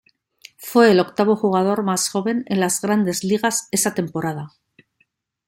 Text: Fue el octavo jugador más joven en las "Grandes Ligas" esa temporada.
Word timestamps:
Fue 0.57 0.89
el 0.89 0.99
octavo 0.99 1.35
jugador 1.35 1.83
más 1.83 2.09
joven 2.09 2.43
en 2.47 2.59
las 2.59 2.81
"Grandes 2.81 3.23
Ligas" 3.23 3.67
esa 3.69 3.93
temporada. 3.93 4.51